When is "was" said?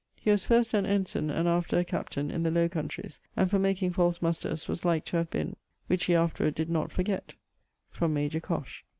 0.31-0.43, 4.67-4.83